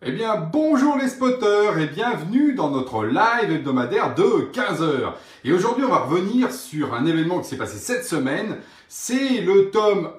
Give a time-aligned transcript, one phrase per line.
[0.00, 5.12] Eh bien, bonjour les spotters et bienvenue dans notre live hebdomadaire de 15h.
[5.42, 8.58] Et aujourd'hui, on va revenir sur un événement qui s'est passé cette semaine.
[8.86, 10.10] C'est le tome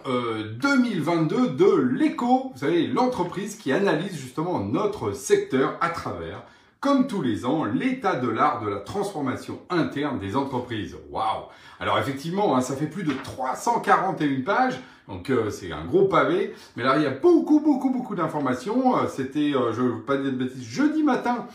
[0.62, 6.44] 2022 euh, de l'ECO, vous savez, l'entreprise qui analyse justement notre secteur à travers,
[6.82, 10.98] comme tous les ans, l'état de l'art de la transformation interne des entreprises.
[11.10, 11.46] Waouh
[11.80, 14.78] Alors effectivement, hein, ça fait plus de 341 pages.
[15.10, 18.96] Donc euh, c'est un gros pavé, mais là il y a beaucoup beaucoup beaucoup d'informations.
[18.96, 21.48] Euh, c'était, euh, je ne veux pas dire de bêtises, jeudi matin,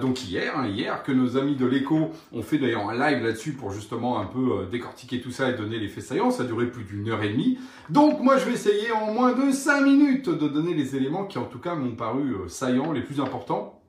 [0.00, 3.52] donc hier, hein, hier que nos amis de l'écho ont fait d'ailleurs un live là-dessus
[3.52, 6.30] pour justement un peu décortiquer tout ça et donner les faits saillants.
[6.30, 7.58] Ça a duré plus d'une heure et demie.
[7.88, 11.38] Donc moi je vais essayer en moins de 5 minutes de donner les éléments qui
[11.38, 13.82] en tout cas m'ont paru saillants, les plus importants,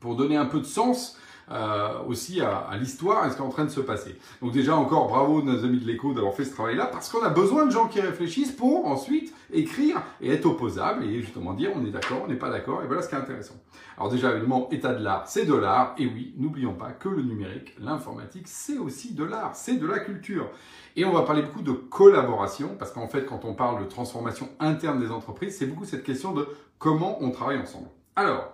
[0.00, 1.18] pour donner un peu de sens
[1.52, 4.18] euh, aussi à, l'histoire et ce qui est en train de se passer.
[4.40, 7.28] Donc déjà encore bravo nos amis de l'écho d'avoir fait ce travail-là parce qu'on a
[7.28, 11.84] besoin de gens qui réfléchissent pour ensuite écrire et être opposables et justement dire on
[11.84, 13.56] est d'accord, on n'est pas d'accord et voilà ce qui est intéressant.
[13.98, 17.22] Alors déjà évidemment état de l'art, c'est de l'art et oui, n'oublions pas que le
[17.22, 20.48] numérique, l'informatique, c'est aussi de l'art, c'est de la culture.
[20.96, 24.48] Et on va parler beaucoup de collaboration parce qu'en fait quand on parle de transformation
[24.58, 27.88] interne des entreprises, c'est beaucoup cette question de comment on travaille ensemble.
[28.16, 28.52] Alors,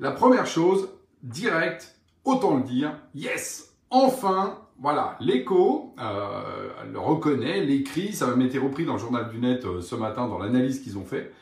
[0.00, 0.88] la première chose,
[1.24, 8.58] direct, autant le dire, yes, enfin, voilà, l'écho euh, le reconnaît, l'écrit, ça m'a été
[8.58, 11.32] repris dans le journal du net euh, ce matin dans l'analyse qu'ils ont fait.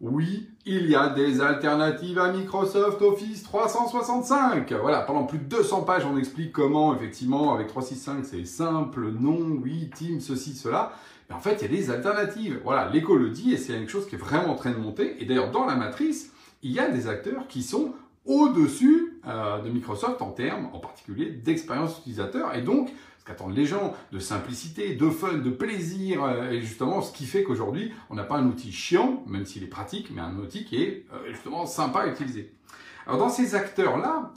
[0.00, 4.70] Oui, il y a des alternatives à Microsoft Office 365.
[4.74, 9.58] Voilà, pendant plus de 200 pages, on explique comment, effectivement, avec 365, c'est simple, non,
[9.62, 10.92] oui, Team, ceci, cela.
[11.30, 12.60] Mais en fait, il y a des alternatives.
[12.62, 15.16] Voilà, l'écho le dit et c'est quelque chose qui est vraiment en train de monter.
[15.20, 16.30] Et d'ailleurs, dans la matrice,
[16.62, 17.94] il y a des acteurs qui sont
[18.26, 23.66] au-dessus euh, de Microsoft en termes en particulier d'expérience utilisateur et donc ce qu'attendent les
[23.66, 28.14] gens de simplicité, de fun, de plaisir euh, et justement ce qui fait qu'aujourd'hui on
[28.14, 31.30] n'a pas un outil chiant même s'il est pratique mais un outil qui est euh,
[31.30, 32.52] justement sympa à utiliser.
[33.06, 34.32] Alors dans ces acteurs-là,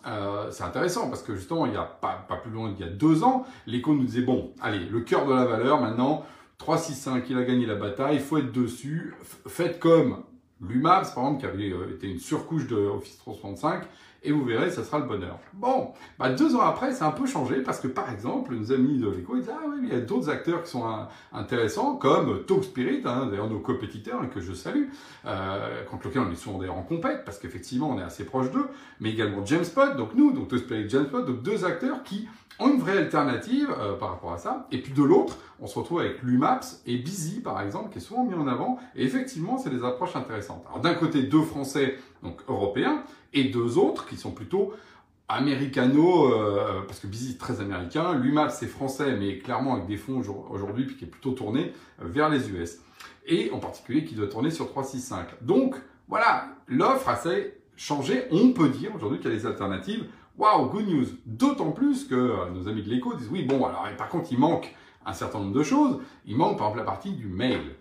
[0.51, 3.23] c'est intéressant parce que justement il y a pas, plus loin il y a deux
[3.23, 6.23] ans, l'écho nous disait bon allez le cœur de la valeur maintenant
[6.59, 9.16] 365 il a gagné la bataille, il faut être dessus,
[9.47, 10.23] faites comme
[10.61, 13.83] l'UMAPS, par exemple, qui avait été une surcouche de Office 365,
[14.24, 15.40] et vous verrez, ça sera le bonheur.
[15.53, 18.97] Bon, bah deux ans après, a un peu changé, parce que par exemple, nos amis
[18.97, 20.85] de l'éco, disent, ah oui, il y a d'autres acteurs qui sont
[21.31, 24.88] intéressants, comme TalkSpirit, hein, d'ailleurs nos compétiteurs, et que je salue,
[25.25, 28.52] euh, contre lequel on est souvent d'ailleurs en compète, parce qu'effectivement, on est assez proche
[28.52, 28.68] d'eux,
[29.00, 32.28] mais également Jamespot, donc nous, donc TalkSpirit, Jamespot, donc deux acteurs qui
[32.59, 34.68] ont une vraie alternative euh, par rapport à ça.
[34.72, 38.02] Et puis de l'autre, on se retrouve avec l'UMAPS et Busy, par exemple, qui est
[38.02, 38.79] souvent mis en avant.
[38.96, 40.63] Et effectivement, c'est des approches intéressantes.
[40.68, 43.03] Alors d'un côté, deux Français, donc européens,
[43.34, 44.74] et deux autres qui sont plutôt
[45.30, 48.13] américano, euh, parce que Busy est très américain.
[48.16, 52.06] L'UMAPS, c'est français, mais clairement avec des fonds aujourd'hui, puis qui est plutôt tourné euh,
[52.08, 52.79] vers les US.
[53.28, 55.28] Et en particulier, qui doit tourner sur 365.
[55.41, 55.75] Donc,
[56.08, 57.19] voilà, l'offre a
[57.78, 58.24] changé.
[58.31, 60.06] On peut dire aujourd'hui qu'il y a des alternatives
[60.40, 61.06] Waouh, good news.
[61.25, 64.40] D'autant plus que euh, nos amis de l'écho disent oui, bon, alors, par contre, il
[64.40, 64.74] manque
[65.06, 66.00] un certain nombre de choses.
[66.25, 67.75] Il manque par exemple la partie du mail.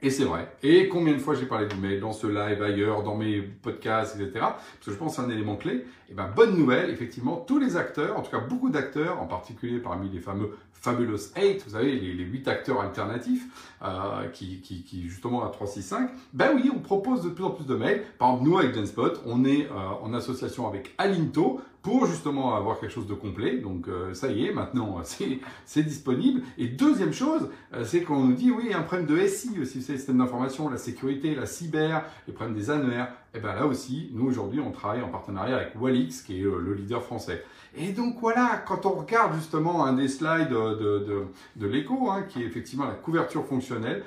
[0.00, 0.52] Et c'est vrai.
[0.62, 4.14] Et combien de fois j'ai parlé du mail dans ce live, ailleurs, dans mes podcasts,
[4.14, 4.30] etc.
[4.40, 5.72] Parce que je pense que c'est un élément clé.
[5.74, 9.26] Et eh ben, bonne nouvelle, effectivement, tous les acteurs, en tout cas beaucoup d'acteurs, en
[9.26, 13.46] particulier parmi les fameux Fabulous 8, vous savez, les, huit acteurs alternatifs,
[13.82, 17.66] euh, qui, qui, qui, justement à 365, ben oui, on propose de plus en plus
[17.66, 18.04] de mails.
[18.18, 22.78] Par exemple, nous, avec Genspot, on est euh, en association avec Alinto, pour justement avoir
[22.78, 23.56] quelque chose de complet.
[23.56, 25.00] Donc euh, ça y est, maintenant
[25.64, 26.42] c'est disponible.
[26.58, 29.96] Et deuxième chose, euh, c'est qu'on nous dit oui, un problème de SI aussi, c'est
[29.96, 33.08] système d'information, la sécurité, la cyber, les problèmes des annuaires.
[33.32, 36.58] Et bien là aussi, nous aujourd'hui, on travaille en partenariat avec Walix, qui est euh,
[36.58, 37.42] le leader français.
[37.74, 41.24] Et donc voilà, quand on regarde justement un des slides de, de,
[41.56, 44.04] de, l'écho, hein, qui est effectivement la couverture fonctionnelle,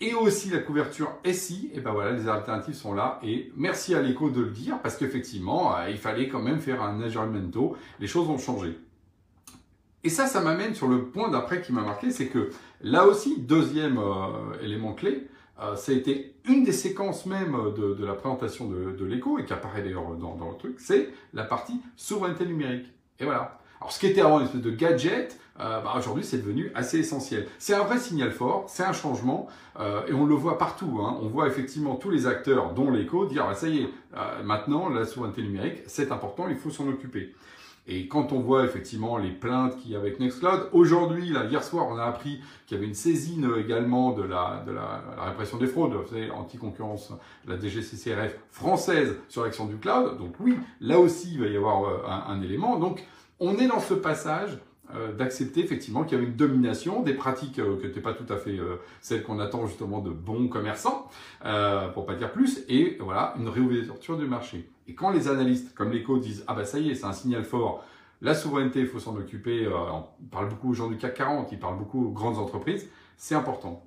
[0.00, 3.18] et aussi la couverture SI, et ben voilà, les alternatives sont là.
[3.22, 6.82] Et merci à l'écho de le dire, parce qu'effectivement, euh, il fallait quand même faire
[6.82, 7.76] un aggiornamento.
[7.98, 8.78] Les choses ont changé.
[10.04, 12.50] Et ça, ça m'amène sur le point d'après qui m'a marqué, c'est que
[12.80, 15.26] là aussi, deuxième euh, élément clé,
[15.60, 19.44] euh, ça a été une des séquences même de, la présentation de, de l'écho, et
[19.44, 22.86] qui apparaît d'ailleurs dans le truc, c'est la partie souveraineté numérique.
[23.18, 23.58] Et voilà.
[23.80, 26.98] Alors ce qui était avant une espèce de gadget, euh, bah, aujourd'hui c'est devenu assez
[26.98, 27.46] essentiel.
[27.58, 29.48] C'est un vrai signal fort, c'est un changement,
[29.78, 31.00] euh, et on le voit partout.
[31.02, 31.18] Hein.
[31.20, 34.88] On voit effectivement tous les acteurs, dont l'écho, dire ah, ça y est, euh, maintenant
[34.88, 37.34] la souveraineté numérique, c'est important, il faut s'en occuper.
[37.90, 41.64] Et quand on voit effectivement les plaintes qu'il y a avec Nextcloud, aujourd'hui, là, hier
[41.64, 45.24] soir, on a appris qu'il y avait une saisine également de la, de la, la
[45.24, 47.14] répression des fraudes, vous savez, anti-concurrence,
[47.46, 50.18] la DGCCRF française sur l'action du cloud.
[50.18, 52.78] Donc oui, là aussi, il va y avoir euh, un, un élément.
[52.78, 53.02] Donc
[53.40, 54.58] on est dans ce passage
[54.94, 58.30] euh, d'accepter effectivement qu'il y avait une domination des pratiques euh, qui n'étaient pas tout
[58.32, 61.10] à fait euh, celles qu'on attend justement de bons commerçants,
[61.44, 64.70] euh, pour pas dire plus, et voilà, une réouverture du marché.
[64.86, 67.44] Et quand les analystes comme l'écho disent ah bah ça y est, c'est un signal
[67.44, 67.84] fort,
[68.22, 71.58] la souveraineté, il faut s'en occuper, on parle beaucoup aux gens du CAC 40, ils
[71.58, 73.84] parlent beaucoup aux grandes entreprises, c'est important.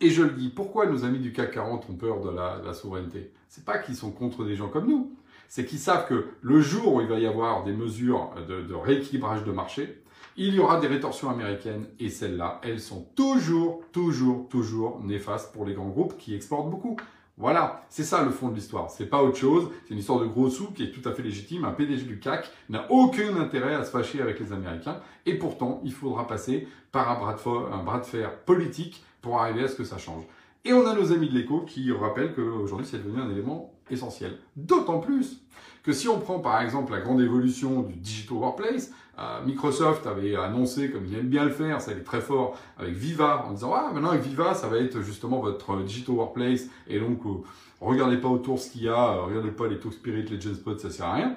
[0.00, 2.66] Et je le dis, pourquoi nos amis du CAC 40 ont peur de la, de
[2.66, 3.32] la souveraineté?
[3.48, 5.12] C'est pas qu'ils sont contre des gens comme nous,
[5.48, 9.44] c'est qu'ils savent que le jour où il va y avoir des mesures de, rééquilibrage
[9.44, 10.02] de marché,
[10.36, 15.64] il y aura des rétorsions américaines et celles-là, elles sont toujours, toujours, toujours néfastes pour
[15.64, 16.96] les grands groupes qui exportent beaucoup.
[17.38, 18.90] Voilà, c'est ça le fond de l'histoire.
[18.90, 19.70] C'est pas autre chose.
[19.84, 21.64] C'est une histoire de gros sous qui est tout à fait légitime.
[21.64, 25.00] Un PDG du CAC n'a aucun intérêt à se fâcher avec les Américains.
[25.24, 29.04] Et pourtant, il faudra passer par un bras de, fer, un bras de fer politique
[29.22, 30.24] pour arriver à ce que ça change.
[30.64, 34.38] Et on a nos amis de l'écho qui rappellent qu'aujourd'hui, c'est devenu un élément essentiel.
[34.56, 35.40] D'autant plus
[35.82, 40.36] que si on prend par exemple la grande évolution du digital workplace, euh, Microsoft avait
[40.36, 43.72] annoncé, comme il aime bien le faire, ça allait très fort avec Viva, en disant
[43.74, 47.42] ah maintenant avec Viva ça va être justement votre digital workplace et donc euh,
[47.80, 50.78] regardez pas autour ce qu'il y a, euh, regardez pas les Talk Spirit, les Genspot,
[50.78, 51.36] ça sert à rien.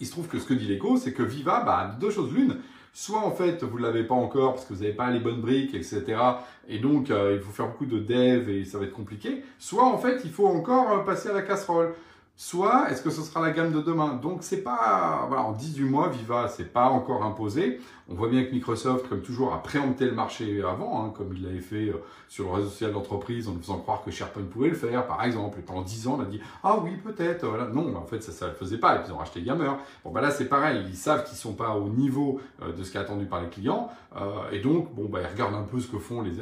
[0.00, 2.56] Il se trouve que ce que dit l'écho, c'est que Viva, bah deux choses l'une.
[2.92, 5.40] Soit en fait vous ne l'avez pas encore parce que vous n'avez pas les bonnes
[5.40, 6.04] briques, etc.
[6.68, 9.42] Et donc il faut faire beaucoup de dev et ça va être compliqué.
[9.58, 11.94] Soit en fait il faut encore passer à la casserole
[12.36, 14.14] soit est-ce que ce sera la gamme de demain?
[14.14, 17.80] Donc c'est pas en 18 mois Viva c'est pas encore imposé.
[18.08, 21.44] On voit bien que Microsoft comme toujours a préempté le marché avant hein, comme il
[21.44, 24.70] l'avait fait euh, sur le réseau social d'entreprise en nous faisant croire que SharePoint pouvait
[24.70, 25.58] le faire par exemple.
[25.60, 28.48] Et pendant 10 ans on a dit ah oui peut-être non en fait ça ça
[28.48, 28.96] le faisait pas.
[28.96, 29.78] Et puis ils ont racheté Gamer.
[30.04, 32.90] Bon bah là c'est pareil, ils savent qu'ils sont pas au niveau euh, de ce
[32.90, 33.90] qui est attendu par les clients.
[34.16, 36.32] Euh, et donc bon bah ils regardent un peu ce que font les,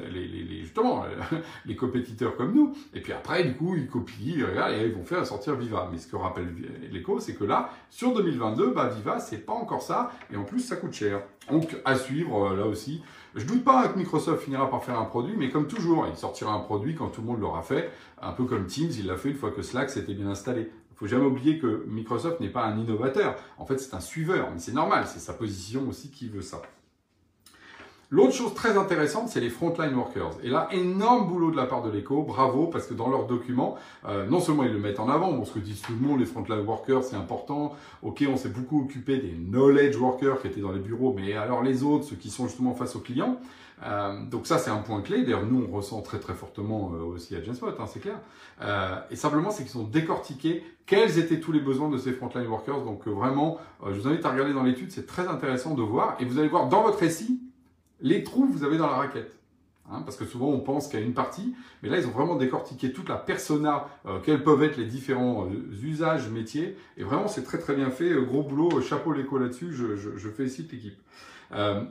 [0.62, 1.04] justement
[1.66, 2.74] les compétiteurs comme nous.
[2.94, 5.79] Et puis après du coup ils copient, ils regardent et ils vont faire sortir Viva.
[5.90, 6.54] Mais ce que rappelle
[6.90, 10.60] l'écho, c'est que là, sur 2022, bah, Viva, c'est pas encore ça, et en plus,
[10.60, 11.22] ça coûte cher.
[11.50, 13.02] Donc, à suivre, euh, là aussi.
[13.34, 16.52] Je doute pas que Microsoft finira par faire un produit, mais comme toujours, il sortira
[16.52, 17.90] un produit quand tout le monde l'aura fait,
[18.20, 20.70] un peu comme Teams, il l'a fait une fois que Slack s'était bien installé.
[20.92, 23.36] Il faut jamais oublier que Microsoft n'est pas un innovateur.
[23.56, 26.60] En fait, c'est un suiveur, mais c'est normal, c'est sa position aussi qui veut ça.
[28.12, 30.32] L'autre chose très intéressante, c'est les frontline workers.
[30.42, 33.76] Et là, énorme boulot de la part de l'éco, bravo, parce que dans leurs documents,
[34.08, 36.18] euh, non seulement ils le mettent en avant, bon, ce que disent tout le monde,
[36.18, 37.76] les frontline workers, c'est important.
[38.02, 41.62] Ok, on s'est beaucoup occupé des knowledge workers qui étaient dans les bureaux, mais alors
[41.62, 43.38] les autres, ceux qui sont justement face aux clients.
[43.82, 45.22] Euh, donc ça, c'est un point clé.
[45.22, 48.18] D'ailleurs, nous, on ressent très très fortement euh, aussi à Genspot, hein, c'est clair.
[48.62, 52.46] Euh, et simplement, c'est qu'ils ont décortiqué quels étaient tous les besoins de ces frontline
[52.46, 52.82] workers.
[52.82, 56.16] Donc vraiment, je vous invite à regarder dans l'étude, c'est très intéressant de voir.
[56.18, 57.40] Et vous allez voir dans votre récit,
[58.02, 59.40] les trous vous avez dans la raquette.
[59.92, 61.52] Hein, parce que souvent on pense a une partie,
[61.82, 65.46] mais là ils ont vraiment décortiqué toute la persona, euh, quels peuvent être les différents
[65.46, 69.36] euh, usages, métiers, et vraiment c'est très très bien fait, euh, gros boulot, chapeau l'écho
[69.36, 70.98] là-dessus, je, félicite l'équipe.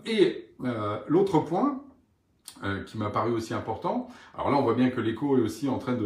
[0.05, 0.49] et
[1.07, 1.81] l'autre point,
[2.87, 4.09] qui m'a paru aussi important.
[4.33, 5.97] Alors là, on voit bien que l'éco est aussi en train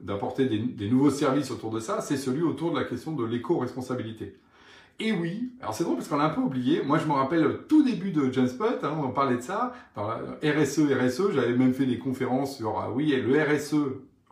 [0.00, 2.00] d'apporter de, des, des, nouveaux services autour de ça.
[2.00, 4.36] C'est celui autour de la question de l'éco-responsabilité.
[5.00, 6.82] Et oui, alors c'est drôle parce qu'on a un peu oublié.
[6.82, 9.72] Moi, je me rappelle tout début de Genspot, hein, on parlait de ça.
[9.96, 13.74] Dans la RSE, RSE, j'avais même fait des conférences sur, ah oui, le RSE,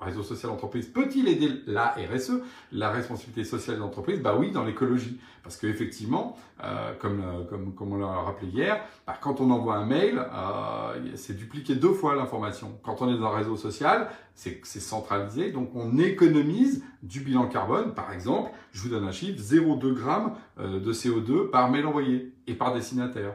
[0.03, 2.43] réseau social d'entreprise, peut-il aider la RSE,
[2.73, 4.21] la responsabilité sociale de l'entreprise?
[4.21, 5.19] Bah oui, dans l'écologie.
[5.43, 9.77] Parce qu'effectivement, euh, comme, euh, comme, comme on l'a rappelé hier, bah, quand on envoie
[9.77, 12.79] un mail, euh, c'est dupliqué deux fois l'information.
[12.83, 17.95] Quand on est dans un réseau social, c'est centralisé, donc on économise du bilan carbone.
[17.95, 22.33] Par exemple, je vous donne un chiffre, 0,2 grammes euh, de CO2 par mail envoyé
[22.47, 23.35] et par destinataire.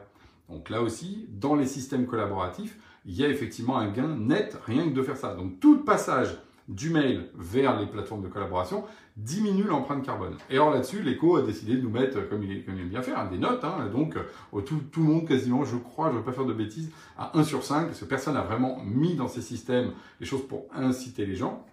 [0.49, 4.89] Donc là aussi, dans les systèmes collaboratifs, il y a effectivement un gain net rien
[4.89, 5.33] que de faire ça.
[5.33, 8.83] Donc tout passage du mail vers les plateformes de collaboration
[9.15, 10.35] diminue l'empreinte carbone.
[10.49, 13.19] Et alors là-dessus, l'éco a décidé de nous mettre, comme il, comme aime bien faire,
[13.19, 13.63] hein, des notes.
[13.63, 14.15] Hein, donc,
[14.51, 16.91] au tout, tout, le monde quasiment, je crois, je ne veux pas faire de bêtises,
[17.17, 20.45] à 1 sur 5, parce que personne n'a vraiment mis dans ces systèmes les choses
[20.47, 21.65] pour inciter les gens.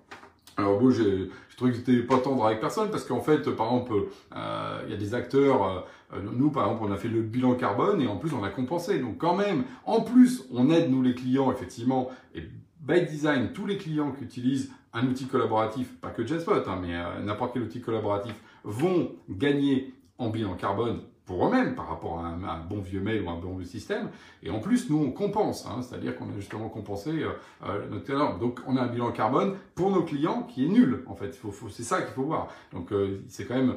[0.57, 3.95] Alors bon, j'ai trouvé que c'était pas tendre avec personne parce qu'en fait, par exemple,
[4.37, 5.87] euh, il y a des acteurs.
[6.13, 8.51] Euh, nous, par exemple, on a fait le bilan carbone et en plus, on a
[8.51, 9.01] compensé.
[9.01, 12.09] Donc quand même, en plus, on aide nous les clients effectivement.
[12.37, 12.45] Et
[12.85, 16.95] by design, tous les clients qui utilisent un outil collaboratif, pas que JetSpot, hein, mais
[16.95, 22.29] euh, n'importe quel outil collaboratif, vont gagner en bilan carbone pour eux-mêmes par rapport à
[22.29, 24.11] un, bon vieux mail ou un bon vieux système.
[24.43, 27.31] Et en plus, nous, on compense, hein, c'est-à-dire qu'on a justement compensé euh,
[27.65, 28.37] euh, notre terrain.
[28.39, 31.35] Donc, on a un bilan carbone pour nos clients qui est nul, en fait.
[31.35, 32.49] Faut, faut, c'est ça qu'il faut voir.
[32.73, 33.77] Donc, euh, c'est quand même,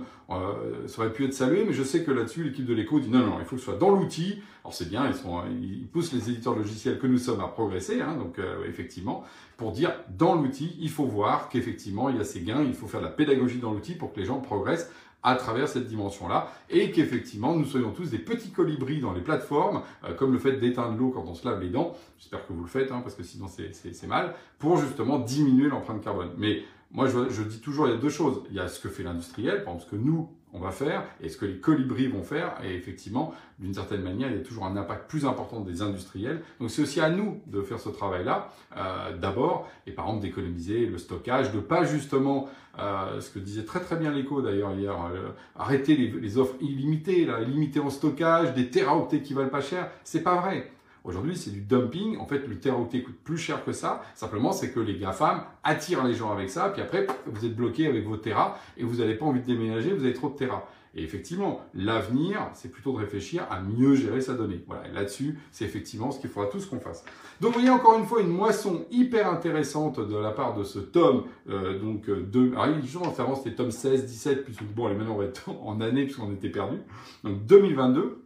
[0.87, 3.19] ça aurait pu être salué, mais je sais que là-dessus, l'équipe de l'écho dit non,
[3.19, 4.41] non, il faut que ce soit dans l'outil.
[4.63, 8.01] Alors, c'est bien, ils, sont, ils poussent les éditeurs logiciels que nous sommes à progresser,
[8.01, 9.23] hein, donc effectivement,
[9.55, 12.87] pour dire dans l'outil, il faut voir qu'effectivement, il y a ces gains, il faut
[12.87, 14.91] faire de la pédagogie dans l'outil pour que les gens progressent
[15.27, 19.81] à travers cette dimension-là, et qu'effectivement nous soyons tous des petits colibris dans les plateformes,
[20.05, 22.61] euh, comme le fait d'éteindre l'eau quand on se lave les dents, j'espère que vous
[22.61, 26.31] le faites, hein, parce que sinon c'est mal, pour justement diminuer l'empreinte carbone.
[26.37, 28.41] Mais moi je, je, dis toujours, il y a deux choses.
[28.49, 31.03] Il y a ce que fait l'industriel, par exemple ce que nous, on va faire
[31.21, 32.55] et ce que les colibris vont faire.
[32.63, 36.41] Et effectivement, d'une certaine manière, il y a toujours un impact plus important des industriels.
[36.59, 40.85] Donc c'est aussi à nous de faire ce travail-là, euh, d'abord, et par exemple d'économiser
[40.85, 42.49] le stockage, de pas justement,
[42.79, 47.25] euh, ce que disait très très bien l'écho d'ailleurs hier, euh, arrêter les, offres illimitées,
[47.25, 49.89] là, limitées en stockage, des teraoctets qui valent pas cher.
[50.03, 50.71] C'est pas vrai.
[51.07, 52.17] Aujourd'hui, c'est du dumping.
[52.17, 54.01] En fait, le teraoctet coûte plus cher que ça.
[54.13, 56.67] Simplement, c'est que les GAFAM attirent les gens avec ça.
[56.67, 59.93] Puis après, vous êtes bloqué avec vos terras et vous n'avez pas envie de déménager,
[59.93, 60.65] vous avez trop de terras.
[60.95, 64.63] Et effectivement, l'avenir, c'est plutôt de réfléchir à mieux gérer sa donnée.
[64.67, 67.05] Voilà, là-dessus, c'est effectivement ce qu'il faudra tous qu'on fasse.
[67.39, 70.79] Donc, vous voyez encore une fois une moisson hyper intéressante de la part de ce
[70.79, 71.25] tome.
[71.49, 75.13] Euh, donc, euh, de, alors, toujours en c'était tome 16, 17, puis bon, allez, maintenant
[75.13, 76.77] on va être en année puisqu'on était perdu.
[77.23, 78.23] Donc, 2022.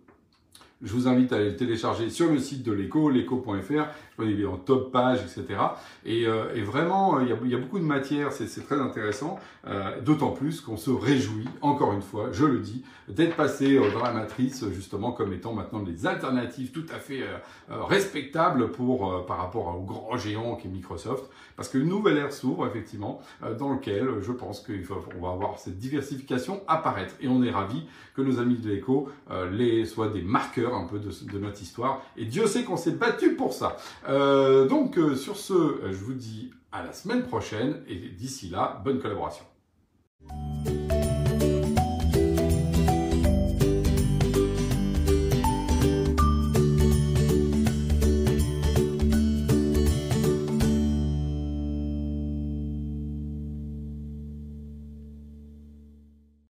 [0.83, 3.85] Je vous invite à aller le télécharger sur le site de l'écho, l'écho.fr.
[4.22, 5.60] Est en top page, etc.
[6.06, 8.80] Et, euh, et vraiment, il y, a, il y, a, beaucoup de matière, c'est très
[8.80, 9.40] intéressant.
[9.68, 13.92] Euh, D'autant plus qu'on se réjouit, encore une fois, je le dis, d'être passé euh,
[13.94, 17.38] dans la matrice, justement, comme étant maintenant des alternatives tout à fait euh,
[17.70, 21.25] euh respectables pour, par rapport au grand géant qui est Microsoft.
[21.56, 23.22] Parce qu'une nouvelle ère s'ouvre, effectivement,
[23.60, 27.13] dans lequel je pense qu'on va avoir cette diversification apparaître.
[27.22, 27.84] Et on est ravis
[28.16, 29.10] que nos amis de l'écho
[29.51, 32.01] les soient des marqueurs un peu de, notre histoire.
[32.18, 33.78] Et Dieu sait qu'on s'est battu pour ça.
[34.12, 38.50] Euh, donc euh, sur ce, euh, je vous dis à la semaine prochaine et d'ici
[38.50, 39.46] là, bonne collaboration.